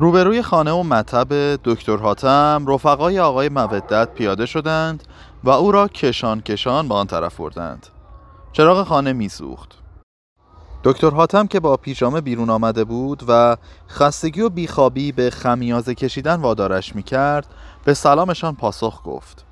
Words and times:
روبروی 0.00 0.42
خانه 0.42 0.72
و 0.72 0.82
مطب 0.82 1.28
دکتر 1.64 1.96
حاتم 1.96 2.64
رفقای 2.68 3.20
آقای 3.20 3.48
مودت 3.48 4.14
پیاده 4.14 4.46
شدند 4.46 5.04
و 5.44 5.50
او 5.50 5.72
را 5.72 5.88
کشان 5.88 6.40
کشان 6.40 6.88
به 6.88 6.94
آن 6.94 7.06
طرف 7.06 7.36
بردند. 7.36 7.86
چراغ 8.52 8.86
خانه 8.86 9.12
میسوخت. 9.12 9.78
دکتر 10.84 11.10
حاتم 11.10 11.46
که 11.46 11.60
با 11.60 11.76
پیژامه 11.76 12.20
بیرون 12.20 12.50
آمده 12.50 12.84
بود 12.84 13.22
و 13.28 13.56
خستگی 13.88 14.40
و 14.40 14.48
بیخوابی 14.48 15.12
به 15.12 15.30
خمیازه 15.30 15.94
کشیدن 15.94 16.40
وادارش 16.40 16.96
می‌کرد 16.96 17.46
به 17.84 17.94
سلامشان 17.94 18.54
پاسخ 18.54 19.02
گفت. 19.04 19.44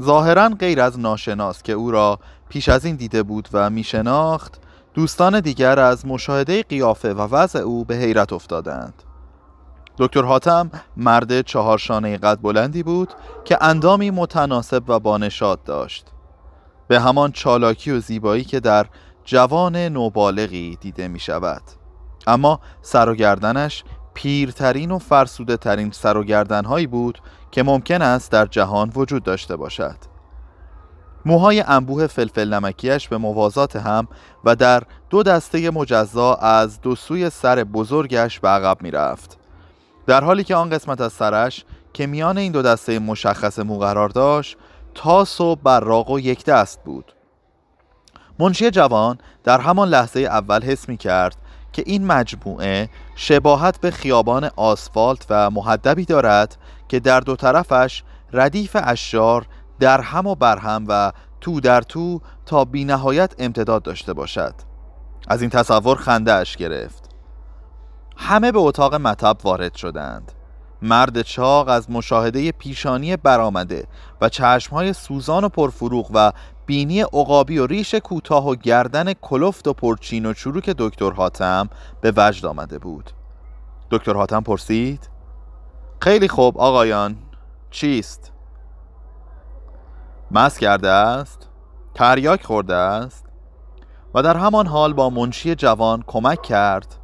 ظاهرا 0.00 0.48
غیر 0.48 0.80
از 0.80 1.00
ناشناس 1.00 1.62
که 1.62 1.72
او 1.72 1.90
را 1.90 2.18
پیش 2.48 2.68
از 2.68 2.84
این 2.84 2.96
دیده 2.96 3.22
بود 3.22 3.48
و 3.52 3.70
میشناخت 3.70 4.60
دوستان 4.94 5.40
دیگر 5.40 5.78
از 5.78 6.06
مشاهده 6.06 6.62
قیافه 6.62 7.14
و 7.14 7.20
وضع 7.20 7.58
او 7.58 7.84
به 7.84 7.96
حیرت 7.96 8.32
افتادند. 8.32 9.02
دکتر 9.98 10.22
حاتم 10.22 10.70
مرد 10.96 11.40
چهارشانه 11.40 12.16
قد 12.16 12.38
بلندی 12.42 12.82
بود 12.82 13.12
که 13.44 13.58
اندامی 13.60 14.10
متناسب 14.10 14.82
و 14.88 15.00
بانشاد 15.00 15.62
داشت. 15.62 16.06
به 16.88 17.00
همان 17.00 17.32
چالاکی 17.32 17.90
و 17.90 18.00
زیبایی 18.00 18.44
که 18.44 18.60
در 18.60 18.86
جوان 19.24 19.76
نوبالغی 19.76 20.78
دیده 20.80 21.08
می 21.08 21.20
شود 21.20 21.62
اما 22.26 22.60
سر 22.82 23.08
و 23.08 23.14
گردنش 23.14 23.84
پیرترین 24.14 24.90
و 24.90 24.98
فرسوده 24.98 25.56
ترین 25.56 25.90
سر 25.90 26.16
و 26.16 26.24
گردنهایی 26.24 26.86
بود 26.86 27.18
که 27.50 27.62
ممکن 27.62 28.02
است 28.02 28.32
در 28.32 28.46
جهان 28.46 28.92
وجود 28.94 29.22
داشته 29.22 29.56
باشد. 29.56 29.96
موهای 31.26 31.60
انبوه 31.60 32.06
فلفل 32.06 32.54
نمکیش 32.54 33.08
به 33.08 33.18
موازات 33.18 33.76
هم 33.76 34.08
و 34.44 34.56
در 34.56 34.82
دو 35.10 35.22
دسته 35.22 35.70
مجزا 35.70 36.34
از 36.34 36.80
دو 36.80 36.94
سوی 36.94 37.30
سر 37.30 37.64
بزرگش 37.64 38.40
به 38.40 38.48
عقب 38.48 38.82
می 38.82 38.90
رفت 38.90 39.43
در 40.06 40.24
حالی 40.24 40.44
که 40.44 40.54
آن 40.54 40.70
قسمت 40.70 41.00
از 41.00 41.12
سرش 41.12 41.64
که 41.92 42.06
میان 42.06 42.38
این 42.38 42.52
دو 42.52 42.62
دسته 42.62 42.98
مشخص 42.98 43.58
مو 43.58 43.78
قرار 43.78 44.08
داشت 44.08 44.56
تاس 44.94 45.40
و 45.40 45.56
براق 45.56 46.10
و 46.10 46.20
یک 46.20 46.44
دست 46.44 46.84
بود. 46.84 47.12
منشی 48.38 48.70
جوان 48.70 49.18
در 49.44 49.60
همان 49.60 49.88
لحظه 49.88 50.20
اول 50.20 50.62
حس 50.62 50.88
می 50.88 50.96
کرد 50.96 51.36
که 51.72 51.82
این 51.86 52.06
مجموعه 52.06 52.88
شباهت 53.16 53.80
به 53.80 53.90
خیابان 53.90 54.50
آسفالت 54.56 55.26
و 55.30 55.50
محدبی 55.50 56.04
دارد 56.04 56.56
که 56.88 57.00
در 57.00 57.20
دو 57.20 57.36
طرفش 57.36 58.02
ردیف 58.32 58.76
اشجار 58.80 59.46
در 59.80 60.00
هم 60.00 60.26
و 60.26 60.34
برهم 60.34 60.84
و 60.88 61.12
تو 61.40 61.60
در 61.60 61.80
تو 61.80 62.20
تا 62.46 62.64
بی 62.64 62.84
نهایت 62.84 63.34
امتداد 63.38 63.82
داشته 63.82 64.12
باشد. 64.12 64.54
از 65.28 65.40
این 65.40 65.50
تصور 65.50 65.96
خنده 65.96 66.32
اش 66.32 66.56
گرفت. 66.56 67.03
همه 68.16 68.52
به 68.52 68.58
اتاق 68.58 68.94
مطب 68.94 69.36
وارد 69.44 69.74
شدند. 69.74 70.32
مرد 70.82 71.22
چاق 71.22 71.68
از 71.68 71.90
مشاهده 71.90 72.52
پیشانی 72.52 73.16
برآمده 73.16 73.86
و 74.20 74.28
چشمهای 74.28 74.92
سوزان 74.92 75.44
و 75.44 75.48
پرفروغ 75.48 76.10
و 76.14 76.32
بینی 76.66 77.00
عقابی 77.00 77.58
و 77.58 77.66
ریش 77.66 77.94
کوتاه 77.94 78.48
و 78.48 78.54
گردن 78.54 79.12
کلفت 79.12 79.68
و 79.68 79.72
پرچین 79.72 80.26
و 80.26 80.32
چروک 80.32 80.70
دکتر 80.78 81.10
حاتم 81.10 81.68
به 82.00 82.12
وجد 82.16 82.46
آمده 82.46 82.78
بود. 82.78 83.10
دکتر 83.90 84.14
حاتم 84.14 84.40
پرسید 84.40 85.10
خیلی 86.00 86.28
خوب 86.28 86.58
آقایان 86.58 87.16
چیست؟ 87.70 88.32
مس 90.30 90.58
کرده 90.58 90.88
است 90.90 91.48
تریاک 91.94 92.44
خورده 92.44 92.74
است. 92.74 93.24
و 94.14 94.22
در 94.22 94.36
همان 94.36 94.66
حال 94.66 94.92
با 94.92 95.10
منشی 95.10 95.54
جوان 95.54 96.04
کمک 96.06 96.42
کرد 96.42 96.96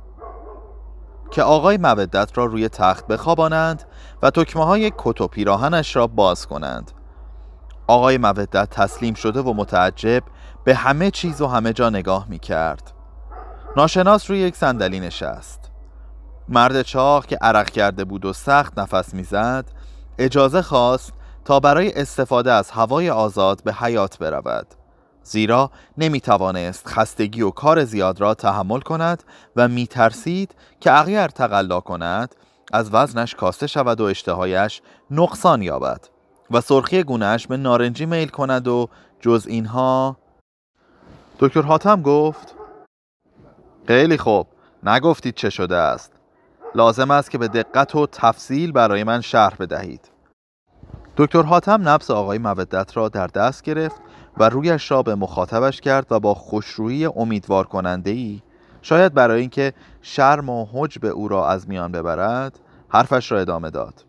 که 1.30 1.42
آقای 1.42 1.76
مودت 1.76 2.38
را 2.38 2.44
روی 2.44 2.68
تخت 2.68 3.06
بخوابانند 3.06 3.82
و 4.22 4.30
تکمه 4.30 4.64
های 4.64 4.92
کت 4.98 5.20
و 5.20 5.28
پیراهنش 5.28 5.96
را 5.96 6.06
باز 6.06 6.46
کنند. 6.46 6.90
آقای 7.86 8.18
مودت 8.18 8.70
تسلیم 8.70 9.14
شده 9.14 9.40
و 9.40 9.52
متعجب 9.52 10.22
به 10.64 10.74
همه 10.74 11.10
چیز 11.10 11.40
و 11.40 11.46
همه 11.46 11.72
جا 11.72 11.90
نگاه 11.90 12.26
می 12.28 12.38
کرد 12.38 12.92
ناشناس 13.76 14.30
روی 14.30 14.38
یک 14.38 14.56
صندلی 14.56 15.00
نشست. 15.00 15.70
مرد 16.48 16.82
چاق 16.82 17.26
که 17.26 17.36
عرق 17.36 17.70
کرده 17.70 18.04
بود 18.04 18.24
و 18.24 18.32
سخت 18.32 18.78
نفس 18.78 19.14
می‌زد 19.14 19.64
اجازه 20.18 20.62
خواست 20.62 21.12
تا 21.44 21.60
برای 21.60 21.92
استفاده 21.92 22.52
از 22.52 22.70
هوای 22.70 23.10
آزاد 23.10 23.62
به 23.64 23.72
حیات 23.72 24.18
برود. 24.18 24.66
زیرا 25.22 25.70
نمی 25.98 26.20
توانست 26.20 26.88
خستگی 26.88 27.42
و 27.42 27.50
کار 27.50 27.84
زیاد 27.84 28.20
را 28.20 28.34
تحمل 28.34 28.80
کند 28.80 29.22
و 29.56 29.68
می 29.68 29.86
ترسید 29.86 30.54
که 30.80 30.98
اغیر 30.98 31.26
تقلا 31.26 31.80
کند 31.80 32.34
از 32.72 32.94
وزنش 32.94 33.34
کاسته 33.34 33.66
شود 33.66 34.00
و 34.00 34.04
اشتهایش 34.04 34.82
نقصان 35.10 35.62
یابد 35.62 36.08
و 36.50 36.60
سرخی 36.60 37.02
گونهش 37.02 37.46
به 37.46 37.56
نارنجی 37.56 38.06
میل 38.06 38.28
کند 38.28 38.68
و 38.68 38.88
جز 39.20 39.46
اینها 39.48 40.16
دکتر 41.38 41.62
حاتم 41.62 42.02
گفت 42.02 42.54
خیلی 43.86 44.18
خوب 44.18 44.46
نگفتید 44.82 45.34
چه 45.34 45.50
شده 45.50 45.76
است. 45.76 46.12
لازم 46.74 47.10
است 47.10 47.30
که 47.30 47.38
به 47.38 47.48
دقت 47.48 47.94
و 47.94 48.06
تفصیل 48.06 48.72
برای 48.72 49.04
من 49.04 49.20
شرح 49.20 49.56
بدهید. 49.60 50.10
دکتر 51.20 51.42
حاتم 51.42 51.88
نبس 51.88 52.10
آقای 52.10 52.38
مودت 52.38 52.96
را 52.96 53.08
در 53.08 53.26
دست 53.26 53.62
گرفت 53.62 53.96
و 54.38 54.48
رویش 54.48 54.90
را 54.90 55.02
به 55.02 55.14
مخاطبش 55.14 55.80
کرد 55.80 56.06
و 56.10 56.20
با 56.20 56.34
خوشرویی 56.34 57.06
امیدوار 57.06 57.66
کننده 57.66 58.10
ای 58.10 58.42
شاید 58.82 59.14
برای 59.14 59.40
اینکه 59.40 59.72
شرم 60.02 60.48
و 60.48 60.66
حجب 60.72 61.04
او 61.04 61.28
را 61.28 61.48
از 61.48 61.68
میان 61.68 61.92
ببرد 61.92 62.58
حرفش 62.88 63.32
را 63.32 63.40
ادامه 63.40 63.70
داد. 63.70 64.04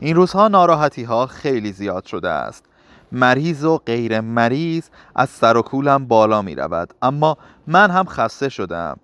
این 0.00 0.16
روزها 0.16 0.48
ناراحتی 0.48 1.04
ها 1.04 1.26
خیلی 1.26 1.72
زیاد 1.72 2.04
شده 2.04 2.28
است. 2.28 2.64
مریض 3.12 3.64
و 3.64 3.78
غیر 3.78 4.20
مریض 4.20 4.88
از 5.14 5.28
سر 5.28 5.56
و 5.56 5.62
کولم 5.62 6.06
بالا 6.06 6.42
می 6.42 6.54
رود 6.54 6.94
اما 7.02 7.38
من 7.66 7.90
هم 7.90 8.04
خسته 8.04 8.48
شدم. 8.48 8.96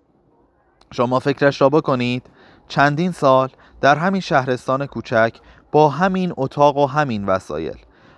شما 0.93 1.19
فکرش 1.19 1.61
را 1.61 1.69
بکنید 1.69 2.23
چندین 2.69 3.13
سال 3.13 3.49
در 3.81 3.97
همین 3.97 4.21
شهرستان 4.21 4.87
کوچک 4.87 5.34
با 5.75 5.89
همین 5.89 6.33
اتاق 6.37 6.77
و 6.77 6.87
همین 6.87 7.27
وسایل. 7.27 7.77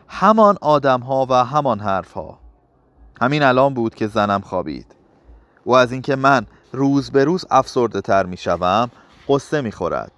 همان 0.09 0.59
آدم 0.61 1.01
ها 1.01 1.27
و 1.31 1.45
همان 1.45 1.81
حرف 1.81 2.13
ها 2.13 2.39
همین 3.21 3.43
الان 3.43 3.75
بود 3.75 3.95
که 3.95 4.07
زنم 4.07 4.41
خوابید. 4.41 4.87
و 5.67 5.73
از 5.73 5.93
اینکه 5.93 6.17
من 6.17 6.47
روز 6.73 7.11
به 7.11 7.25
روز 7.25 7.45
افسرده 7.51 8.01
تر 8.01 8.27
می 8.27 8.37
شوم 8.37 8.91
قصه 9.29 9.61
می 9.61 9.73
خورد 9.73 10.13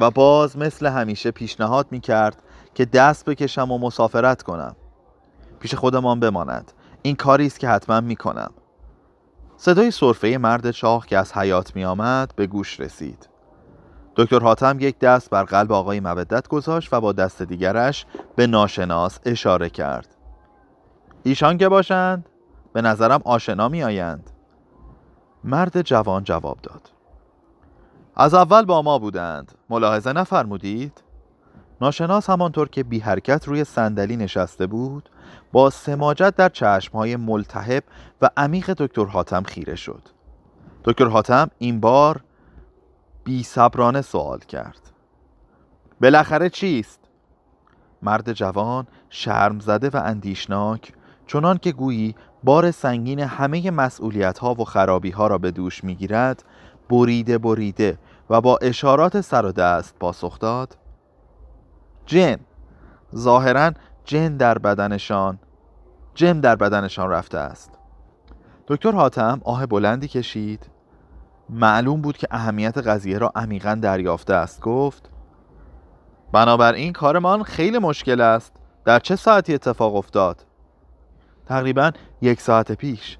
و 0.00 0.10
باز 0.10 0.58
مثل 0.58 0.86
همیشه 0.86 1.30
پیشنهاد 1.30 1.86
می 1.90 2.00
کرد 2.00 2.42
که 2.74 2.84
دست 2.84 3.24
بکشم 3.24 3.70
و 3.70 3.78
مسافرت 3.78 4.42
کنم. 4.42 4.76
پیش 5.60 5.74
خودمان 5.74 6.20
بماند. 6.20 6.72
این 7.02 7.16
کاری 7.16 7.46
است 7.46 7.60
که 7.60 7.68
حتما 7.68 8.00
می 8.00 8.16
کنم 8.16 8.50
صدای 9.56 9.90
صرفه 9.90 10.38
مرد 10.38 10.70
چاق 10.70 11.06
که 11.06 11.18
از 11.18 11.32
حیات 11.32 11.76
می 11.76 11.84
آمد 11.84 12.32
به 12.36 12.46
گوش 12.46 12.80
رسید. 12.80 13.28
دکتر 14.20 14.38
حاتم 14.38 14.76
یک 14.80 14.98
دست 14.98 15.30
بر 15.30 15.42
قلب 15.44 15.72
آقای 15.72 16.00
مودت 16.00 16.48
گذاشت 16.48 16.92
و 16.92 17.00
با 17.00 17.12
دست 17.12 17.42
دیگرش 17.42 18.06
به 18.36 18.46
ناشناس 18.46 19.18
اشاره 19.24 19.70
کرد. 19.70 20.14
ایشان 21.22 21.58
که 21.58 21.68
باشند؟ 21.68 22.28
به 22.72 22.82
نظرم 22.82 23.20
آشنا 23.24 23.68
می 23.68 23.82
آیند 23.82 24.30
مرد 25.44 25.82
جوان 25.82 26.24
جواب 26.24 26.58
داد. 26.62 26.90
از 28.16 28.34
اول 28.34 28.64
با 28.64 28.82
ما 28.82 28.98
بودند. 28.98 29.52
ملاحظه 29.70 30.12
نفرمودید؟ 30.12 31.02
ناشناس 31.80 32.30
همانطور 32.30 32.68
که 32.68 32.82
بی 32.82 32.98
حرکت 32.98 33.48
روی 33.48 33.64
صندلی 33.64 34.16
نشسته 34.16 34.66
بود 34.66 35.10
با 35.52 35.70
سماجت 35.70 36.36
در 36.36 36.48
چشمهای 36.48 37.16
ملتهب 37.16 37.84
و 38.22 38.30
عمیق 38.36 38.70
دکتر 38.70 39.04
حاتم 39.04 39.42
خیره 39.42 39.74
شد. 39.74 40.02
دکتر 40.84 41.06
حاتم 41.06 41.50
این 41.58 41.80
بار 41.80 42.20
بی 43.24 43.42
صبرانه 43.42 44.02
سوال 44.02 44.38
کرد. 44.38 44.80
بالاخره 46.00 46.50
چیست؟ 46.50 47.00
مرد 48.02 48.32
جوان 48.32 48.86
شرم 49.10 49.60
زده 49.60 49.88
و 49.88 50.02
اندیشناک 50.04 50.92
چنان 51.26 51.58
که 51.58 51.72
گویی 51.72 52.14
بار 52.44 52.70
سنگین 52.70 53.20
همه 53.20 53.70
مسئولیت 53.70 54.38
ها 54.38 54.54
و 54.54 54.64
خرابی 54.64 55.10
ها 55.10 55.26
را 55.26 55.38
به 55.38 55.50
دوش 55.50 55.84
می‌گیرد 55.84 56.44
بریده 56.88 57.38
بریده 57.38 57.98
و 58.30 58.40
با 58.40 58.58
اشارات 58.62 59.20
سر 59.20 59.46
و 59.46 59.52
دست 59.52 59.94
پاسخ 59.98 60.38
داد. 60.38 60.76
جن. 62.06 62.36
ظاهرا 63.16 63.72
جن 64.04 64.36
در 64.36 64.58
بدنشان 64.58 65.38
جن 66.14 66.40
در 66.40 66.56
بدنشان 66.56 67.10
رفته 67.10 67.38
است. 67.38 67.70
دکتر 68.66 68.92
حاتم 68.92 69.40
آه 69.44 69.66
بلندی 69.66 70.08
کشید. 70.08 70.66
معلوم 71.52 72.00
بود 72.00 72.16
که 72.16 72.26
اهمیت 72.30 72.78
قضیه 72.78 73.18
را 73.18 73.32
عمیقا 73.34 73.78
دریافته 73.82 74.34
است. 74.34 74.60
گفت 74.60 75.10
بنابراین 76.32 76.92
کارمان 76.92 77.42
خیلی 77.42 77.78
مشکل 77.78 78.20
است. 78.20 78.52
در 78.84 78.98
چه 78.98 79.16
ساعتی 79.16 79.54
اتفاق 79.54 79.94
افتاد؟ 79.94 80.44
تقریبا 81.46 81.90
یک 82.22 82.40
ساعت 82.40 82.72
پیش. 82.72 83.18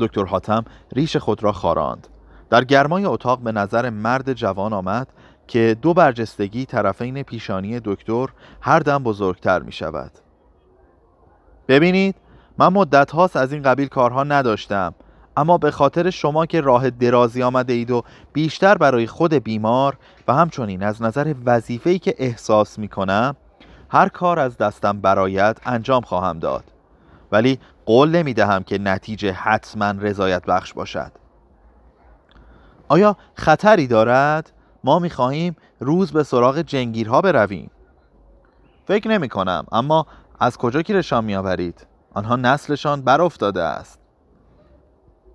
دکتر 0.00 0.24
حاتم 0.24 0.64
ریش 0.92 1.16
خود 1.16 1.42
را 1.42 1.52
خاراند. 1.52 2.08
در 2.50 2.64
گرمای 2.64 3.04
اتاق 3.04 3.38
به 3.38 3.52
نظر 3.52 3.90
مرد 3.90 4.32
جوان 4.32 4.72
آمد 4.72 5.08
که 5.46 5.76
دو 5.82 5.94
برجستگی 5.94 6.66
طرفین 6.66 7.22
پیشانی 7.22 7.80
دکتر 7.84 8.26
هر 8.60 8.78
دم 8.78 9.02
بزرگتر 9.02 9.62
می 9.62 9.72
شود. 9.72 10.10
ببینید 11.68 12.14
من 12.58 12.68
مدت 12.72 13.10
هاست 13.10 13.36
از 13.36 13.52
این 13.52 13.62
قبیل 13.62 13.88
کارها 13.88 14.24
نداشتم. 14.24 14.94
اما 15.36 15.58
به 15.58 15.70
خاطر 15.70 16.10
شما 16.10 16.46
که 16.46 16.60
راه 16.60 16.90
درازی 16.90 17.42
آمده 17.42 17.72
اید 17.72 17.90
و 17.90 18.02
بیشتر 18.32 18.78
برای 18.78 19.06
خود 19.06 19.34
بیمار 19.34 19.96
و 20.28 20.34
همچنین 20.34 20.82
از 20.82 21.02
نظر 21.02 21.34
وظیفه‌ای 21.44 21.98
که 21.98 22.14
احساس 22.18 22.78
می 22.78 22.88
کنم 22.88 23.36
هر 23.88 24.08
کار 24.08 24.38
از 24.38 24.56
دستم 24.56 25.00
برایت 25.00 25.58
انجام 25.64 26.02
خواهم 26.02 26.38
داد 26.38 26.64
ولی 27.32 27.58
قول 27.86 28.08
نمی 28.08 28.34
دهم 28.34 28.62
که 28.62 28.78
نتیجه 28.78 29.32
حتما 29.32 29.90
رضایت 29.90 30.46
بخش 30.46 30.72
باشد 30.72 31.12
آیا 32.88 33.16
خطری 33.34 33.86
دارد؟ 33.86 34.52
ما 34.84 34.98
می 34.98 35.10
خواهیم 35.10 35.56
روز 35.80 36.12
به 36.12 36.22
سراغ 36.22 36.58
جنگیرها 36.58 37.20
برویم 37.20 37.70
فکر 38.86 39.08
نمی 39.08 39.28
کنم 39.28 39.66
اما 39.72 40.06
از 40.40 40.56
کجا 40.56 40.82
گیرشان 40.82 41.24
می 41.24 41.36
آورید؟ 41.36 41.86
آنها 42.14 42.36
نسلشان 42.36 43.02
بر 43.02 43.20
افتاده 43.20 43.62
است 43.62 43.99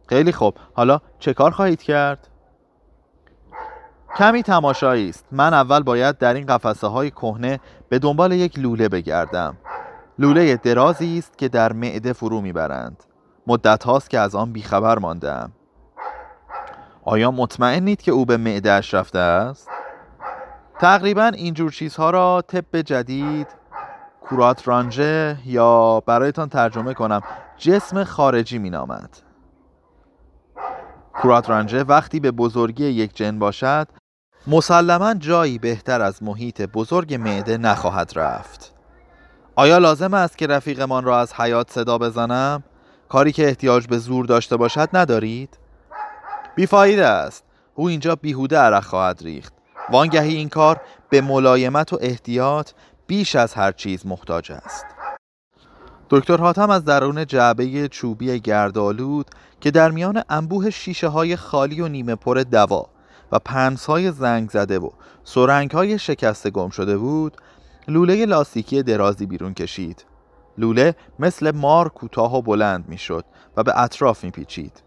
خیلی 0.10 0.32
خوب. 0.32 0.56
حالا 0.74 1.02
چه 1.20 1.34
کار 1.34 1.52
خواهید 1.52 1.84
کرد؟ 1.84 2.28
کمی 4.18 4.44
تماشایی 4.44 5.10
است. 5.10 5.26
من 5.32 5.54
اول 5.54 5.84
باید 5.84 6.18
در 6.18 6.34
این 6.34 6.46
قفسه 6.46 6.88
های 6.88 7.12
کهنه 7.12 7.60
به 7.90 8.00
دنبال 8.00 8.32
یک 8.32 8.60
لوله 8.60 8.90
بگردم. 8.90 9.58
لوله 10.20 10.56
درازی 10.56 11.18
است 11.18 11.38
که 11.38 11.48
در 11.48 11.74
معده 11.74 12.14
فرو 12.14 12.42
می‌برند. 12.42 13.04
مدت 13.48 13.84
هاست 13.84 14.10
که 14.10 14.20
از 14.20 14.36
آن 14.36 14.52
بیخبر 14.52 15.00
ماندم 15.00 15.52
آیا 17.04 17.32
مطمئنید 17.32 18.02
که 18.02 18.12
او 18.12 18.26
به 18.26 18.38
معده 18.38 18.72
رفته 18.72 19.20
است؟ 19.20 19.70
تقریبا 20.80 21.32
اینجور 21.36 21.72
چیزها 21.72 22.10
را 22.10 22.44
طب 22.48 22.82
جدید 22.82 23.48
کورات 24.22 24.68
رانجه 24.68 25.38
یا 25.46 26.04
برایتان 26.06 26.50
ترجمه 26.50 26.94
کنم. 26.94 27.22
جسم 27.58 28.04
خارجی 28.04 28.58
می 28.58 28.70
نامد 31.16 31.22
کورات 31.22 31.50
رانجه 31.50 31.84
وقتی 31.84 32.20
به 32.20 32.32
بزرگی 32.32 32.86
یک 32.86 33.16
جن 33.16 33.40
باشد 33.40 33.88
مسلما 34.48 35.14
جایی 35.14 35.58
بهتر 35.58 36.02
از 36.02 36.24
محیط 36.24 36.62
بزرگ 36.62 37.14
معده 37.14 37.58
نخواهد 37.58 38.12
رفت 38.16 38.74
آیا 39.56 39.78
لازم 39.78 40.14
است 40.14 40.38
که 40.38 40.48
رفیقمان 40.48 41.04
را 41.04 41.20
از 41.20 41.34
حیات 41.34 41.72
صدا 41.72 41.98
بزنم؟ 41.98 42.64
کاری 43.10 43.32
که 43.32 43.48
احتیاج 43.48 43.88
به 43.88 43.98
زور 43.98 44.26
داشته 44.26 44.58
باشد 44.58 44.90
ندارید؟ 44.94 45.58
بیفایده 46.56 47.06
است 47.06 47.44
او 47.76 47.88
اینجا 47.88 48.16
بیهوده 48.16 48.58
عرق 48.58 48.84
خواهد 48.84 49.22
ریخت 49.24 49.54
وانگهی 49.90 50.36
این 50.36 50.50
کار 50.50 50.82
به 51.10 51.22
ملایمت 51.22 51.94
و 51.94 51.98
احتیاط 52.02 52.72
بیش 53.08 53.36
از 53.36 53.54
هر 53.54 53.72
چیز 53.72 54.06
محتاج 54.06 54.52
است 54.52 54.95
دکتر 56.10 56.38
حاتم 56.38 56.70
از 56.70 56.86
درون 56.86 57.26
جعبه 57.26 57.88
چوبی 57.88 58.40
گردالود 58.40 59.28
که 59.62 59.72
در 59.72 59.92
میان 59.92 60.24
انبوه 60.30 60.70
شیشه 60.70 61.08
های 61.08 61.36
خالی 61.36 61.82
و 61.82 61.88
نیمه 61.88 62.16
پر 62.16 62.44
دوا 62.52 62.90
و 63.32 63.40
پنس 63.40 63.86
های 63.86 64.12
زنگ 64.12 64.50
زده 64.50 64.80
و 64.80 64.90
سرنگ 65.24 65.72
های 65.72 66.00
شکسته 66.00 66.50
گم 66.50 66.70
شده 66.70 66.98
بود 66.98 67.38
لوله 67.88 68.26
لاستیکی 68.26 68.84
درازی 68.84 69.26
بیرون 69.26 69.54
کشید. 69.54 70.06
لوله 70.58 70.96
مثل 71.20 71.52
مار 71.52 71.90
کوتاه 71.90 72.36
و 72.36 72.42
بلند 72.42 72.90
می‌شد 72.90 73.26
و 73.58 73.64
به 73.64 73.80
اطراف 73.80 74.24
میپیچید. 74.24 74.84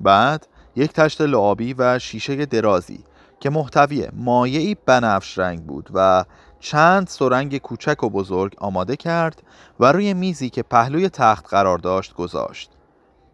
بعد 0.00 0.46
یک 0.76 0.92
تشت 0.92 1.20
لعابی 1.20 1.74
و 1.78 1.98
شیشه 1.98 2.46
درازی 2.46 3.04
که 3.40 3.50
محتوی 3.50 4.08
مایعی 4.12 4.76
بنفش 4.86 5.38
رنگ 5.38 5.66
بود 5.66 5.90
و 5.94 6.24
چند 6.60 7.08
سرنگ 7.08 7.58
کوچک 7.58 8.04
و 8.04 8.10
بزرگ 8.10 8.54
آماده 8.58 8.96
کرد 8.96 9.42
و 9.80 9.92
روی 9.92 10.14
میزی 10.14 10.50
که 10.50 10.62
پهلوی 10.62 11.08
تخت 11.08 11.46
قرار 11.46 11.78
داشت 11.78 12.14
گذاشت. 12.14 12.70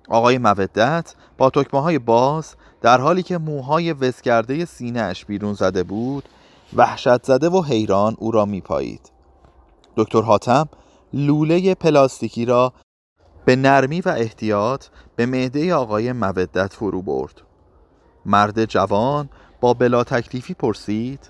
آقای 0.08 0.38
مودت 0.38 1.14
با 1.38 1.50
تکمه 1.50 1.80
های 1.80 1.98
باز 1.98 2.54
در 2.80 3.00
حالی 3.00 3.22
که 3.22 3.38
موهای 3.38 3.92
وز 3.92 4.20
کرده 4.20 4.64
سینهش 4.64 5.24
بیرون 5.24 5.54
زده 5.54 5.82
بود 5.82 6.28
وحشت 6.76 7.24
زده 7.24 7.48
و 7.48 7.62
حیران 7.62 8.16
او 8.18 8.30
را 8.30 8.44
میپایید. 8.44 9.10
دکتر 9.96 10.20
حاتم 10.20 10.68
لوله 11.12 11.74
پلاستیکی 11.74 12.44
را 12.44 12.72
به 13.44 13.56
نرمی 13.56 14.00
و 14.00 14.08
احتیاط 14.08 14.86
به 15.16 15.26
معده 15.26 15.74
آقای 15.74 16.12
مودت 16.12 16.72
فرو 16.72 17.02
برد. 17.02 17.40
مرد 18.26 18.64
جوان 18.64 19.28
با 19.60 19.74
بلا 19.74 20.04
تکلیفی 20.04 20.54
پرسید 20.54 21.20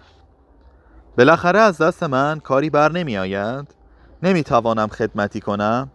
بالاخره 1.19 1.59
از 1.59 1.79
دست 1.79 2.03
من 2.03 2.41
کاری 2.41 2.71
بر 2.71 2.93
نمی 2.93 3.19
آید 3.19 3.75
نمی 4.23 4.43
توانم 4.43 4.89
خدمتی 4.89 5.41
کنم؟ 5.41 5.91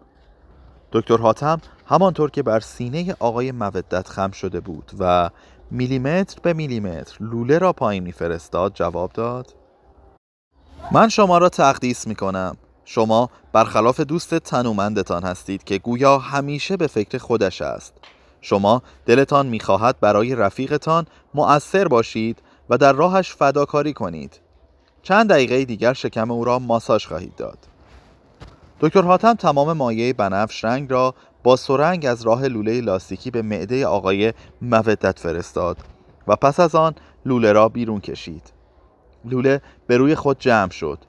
دکتر 0.91 1.17
حاتم 1.17 1.61
همانطور 1.85 2.31
که 2.31 2.43
بر 2.43 2.59
سینه 2.59 3.15
آقای 3.19 3.51
مودت 3.51 4.07
خم 4.07 4.31
شده 4.31 4.59
بود 4.59 4.91
و 4.99 5.29
میلیمتر 5.71 6.39
به 6.43 6.53
میلیمتر 6.53 7.17
لوله 7.19 7.57
را 7.57 7.73
پایین 7.73 8.03
میفرستاد 8.03 8.73
جواب 8.73 9.11
داد. 9.13 9.55
من 10.91 11.09
شما 11.09 11.37
را 11.37 11.49
تقدیس 11.49 12.07
می 12.07 12.15
کنم 12.15 12.57
شما 12.85 13.29
برخلاف 13.53 13.99
دوست 13.99 14.35
تنومندتان 14.35 15.23
هستید 15.23 15.63
که 15.63 15.77
گویا 15.77 16.17
همیشه 16.17 16.77
به 16.77 16.87
فکر 16.87 17.17
خودش 17.17 17.61
است. 17.61 17.93
شما 18.41 18.81
دلتان 19.05 19.47
می‌خواهد 19.47 19.99
برای 19.99 20.35
رفیقتان 20.35 21.05
مؤثر 21.33 21.87
باشید 21.87 22.41
و 22.69 22.77
در 22.77 22.93
راهش 22.93 23.33
فداکاری 23.33 23.93
کنید. 23.93 24.39
چند 25.03 25.29
دقیقه 25.29 25.65
دیگر 25.65 25.93
شکم 25.93 26.31
او 26.31 26.43
را 26.43 26.59
ماساژ 26.59 27.05
خواهید 27.05 27.35
داد. 27.35 27.57
دکتر 28.79 29.01
حاتم 29.01 29.33
تمام 29.33 29.73
مایه 29.73 30.13
بنفش 30.13 30.65
رنگ 30.65 30.91
را 30.91 31.15
با 31.43 31.55
سرنگ 31.55 32.05
از 32.05 32.21
راه 32.21 32.47
لوله 32.47 32.81
لاستیکی 32.81 33.31
به 33.31 33.41
معده 33.41 33.87
آقای 33.87 34.33
مودت 34.61 35.19
فرستاد 35.19 35.77
و 36.27 36.35
پس 36.35 36.59
از 36.59 36.75
آن 36.75 36.95
لوله 37.25 37.51
را 37.51 37.69
بیرون 37.69 37.99
کشید. 37.99 38.53
لوله 39.25 39.61
به 39.87 39.97
روی 39.97 40.15
خود 40.15 40.39
جمع 40.39 40.71
شد. 40.71 40.99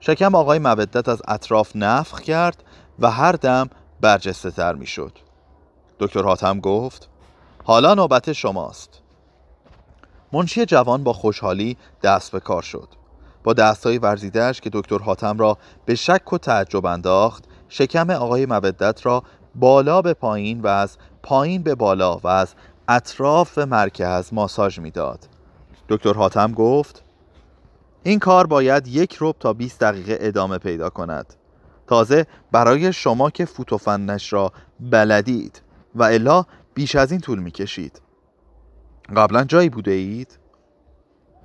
شکم 0.00 0.34
آقای 0.34 0.58
مودت 0.58 1.08
از 1.08 1.22
اطراف 1.28 1.76
نفخ 1.76 2.20
کرد 2.20 2.62
و 2.98 3.10
هر 3.10 3.32
دم 3.32 3.70
برجسته 4.00 4.50
تر 4.50 4.74
می 4.74 4.86
شد. 4.86 5.12
دکتر 6.00 6.22
حاتم 6.22 6.60
گفت 6.60 7.08
حالا 7.64 7.94
نوبت 7.94 8.32
شماست. 8.32 9.02
منشی 10.32 10.66
جوان 10.66 11.04
با 11.04 11.12
خوشحالی 11.12 11.76
دست 12.02 12.32
به 12.32 12.40
کار 12.40 12.62
شد. 12.62 12.88
با 13.46 13.52
دستهای 13.52 13.98
ورزیدهش 13.98 14.60
که 14.60 14.70
دکتر 14.72 14.98
حاتم 14.98 15.38
را 15.38 15.58
به 15.84 15.94
شک 15.94 16.32
و 16.32 16.38
تعجب 16.38 16.86
انداخت 16.86 17.44
شکم 17.68 18.10
آقای 18.10 18.46
مودت 18.46 19.06
را 19.06 19.22
بالا 19.54 20.02
به 20.02 20.14
پایین 20.14 20.60
و 20.60 20.66
از 20.66 20.98
پایین 21.22 21.62
به 21.62 21.74
بالا 21.74 22.16
و 22.16 22.28
از 22.28 22.54
اطراف 22.88 23.58
مرکز 23.58 24.32
ماساژ 24.32 24.78
می‌داد. 24.78 25.28
دکتر 25.88 26.12
حاتم 26.12 26.52
گفت 26.52 27.04
این 28.02 28.18
کار 28.18 28.46
باید 28.46 28.86
یک 28.86 29.16
رب 29.20 29.36
تا 29.40 29.52
20 29.52 29.80
دقیقه 29.80 30.18
ادامه 30.20 30.58
پیدا 30.58 30.90
کند 30.90 31.34
تازه 31.86 32.26
برای 32.52 32.92
شما 32.92 33.30
که 33.30 33.44
فوتوفنش 33.44 34.32
را 34.32 34.52
بلدید 34.80 35.62
و 35.94 36.02
الا 36.02 36.44
بیش 36.74 36.96
از 36.96 37.12
این 37.12 37.20
طول 37.20 37.38
می 37.38 37.50
کشید 37.50 38.02
قبلا 39.16 39.44
جایی 39.44 39.68
بوده 39.68 39.90
اید؟ 39.90 40.38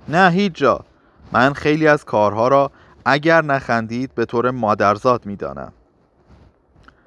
نه 0.08 0.30
هیچ 0.30 0.52
جا 0.52 0.84
من 1.32 1.52
خیلی 1.52 1.88
از 1.88 2.04
کارها 2.04 2.48
را 2.48 2.70
اگر 3.04 3.42
نخندید 3.42 4.14
به 4.14 4.24
طور 4.24 4.50
مادرزاد 4.50 5.26
می 5.26 5.36
دانم 5.36 5.72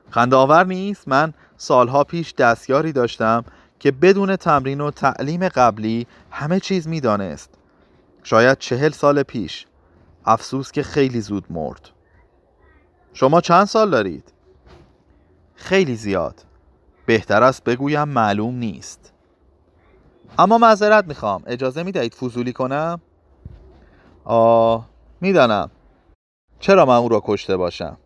خندآور 0.10 0.66
نیست 0.66 1.08
من 1.08 1.34
سالها 1.58 2.04
پیش 2.04 2.34
دستیاری 2.34 2.92
داشتم 2.92 3.46
که 3.80 3.92
بدون 3.92 4.36
تمرین 4.36 4.82
و 4.82 4.92
تعلیم 4.92 5.48
قبلی 5.48 6.08
همه 6.32 6.60
چیز 6.60 6.88
می‌دانست. 6.88 7.50
شاید 8.24 8.58
چهل 8.58 8.92
سال 8.92 9.24
پیش. 9.24 9.66
افسوس 10.26 10.72
که 10.72 10.84
خیلی 10.84 11.22
زود 11.22 11.46
مرد. 11.50 11.90
شما 13.14 13.42
چند 13.42 13.66
سال 13.66 13.90
دارید؟ 13.90 14.34
خیلی 15.56 15.96
زیاد. 15.96 16.46
بهتر 17.06 17.44
است 17.44 17.64
بگویم 17.64 18.04
معلوم 18.10 18.56
نیست. 18.56 19.14
اما 20.40 20.58
معذرت 20.58 21.08
می‌خوام. 21.08 21.44
اجازه 21.46 21.84
می‌دهید 21.84 22.14
فضولی 22.14 22.54
کنم؟ 22.54 23.02
آه 24.26 24.86
می‌دانم. 25.22 25.72
چرا 26.60 26.86
من 26.86 26.96
او 26.96 27.10
را 27.10 27.22
کشته 27.26 27.58
باشم؟ 27.58 27.98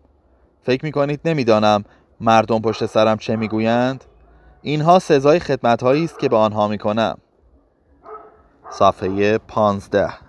فکر 0.61 0.85
می‌کنید 0.85 1.19
نمی‌دانم 1.25 1.83
مردم 2.19 2.61
پشت 2.61 2.85
سرم 2.85 3.17
چه 3.17 3.35
می‌گویند؟ 3.35 4.05
اینها 4.61 4.99
سزای 4.99 5.39
خدمت 5.39 5.83
است 5.83 6.19
که 6.19 6.29
به 6.29 6.37
آنها 6.37 6.67
می‌کنم. 6.67 7.17
صفحه 8.69 9.37
پانزده. 9.37 10.28